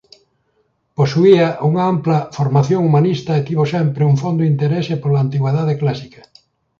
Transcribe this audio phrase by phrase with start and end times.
[0.99, 6.21] Posuía unha ampla formación humanista e tivo sempre un fondo interese pola Antigüidade clásica.